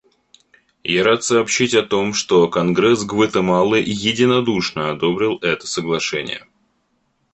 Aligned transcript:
Я 0.83 1.03
рад 1.03 1.23
сообщить 1.23 1.75
о 1.75 1.83
том, 1.83 2.15
что 2.15 2.47
Конгресс 2.49 3.03
Гватемалы 3.03 3.77
единодушно 3.85 4.89
одобрил 4.89 5.37
это 5.43 5.67
Соглашение. 5.67 6.47